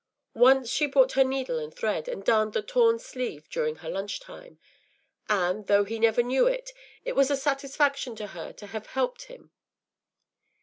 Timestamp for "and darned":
2.07-2.53